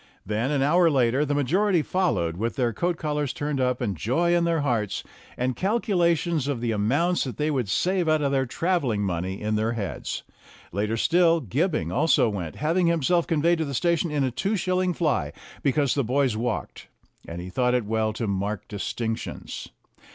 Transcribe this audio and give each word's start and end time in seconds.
Then, 0.25 0.49
an 0.49 0.63
hour 0.63 0.89
later, 0.89 1.25
the 1.25 1.35
majority 1.35 1.83
followed 1.83 2.35
with 2.35 2.55
their 2.55 2.73
coat 2.73 2.97
collars 2.97 3.31
turned 3.31 3.61
up 3.61 3.81
and 3.81 3.95
joy 3.95 4.35
in 4.35 4.45
their 4.45 4.61
hearts, 4.61 5.03
and 5.37 5.55
calculations 5.55 6.47
of 6.47 6.59
the 6.59 6.71
amounts 6.71 7.23
that 7.23 7.37
they 7.37 7.51
would 7.51 7.69
save 7.69 8.09
out 8.09 8.23
of 8.23 8.31
their 8.31 8.47
travelling 8.47 9.03
money 9.03 9.39
in 9.39 9.57
their 9.57 9.73
heads. 9.73 10.23
Later 10.71 10.97
still, 10.97 11.39
Gibbing 11.39 11.91
also 11.91 12.29
went, 12.29 12.55
having 12.55 12.87
himself 12.87 13.27
conveyed 13.27 13.59
to 13.59 13.65
the 13.65 13.75
station 13.75 14.09
in 14.09 14.23
a 14.23 14.31
two 14.31 14.55
shilling 14.55 14.95
fly, 14.95 15.33
because 15.61 15.93
the 15.93 16.03
boys 16.03 16.35
walked, 16.35 16.87
and 17.27 17.39
he 17.39 17.51
thought 17.51 17.75
it 17.75 17.85
well 17.85 18.11
to 18.13 18.25
mark 18.25 18.67
distinctions. 18.67 19.69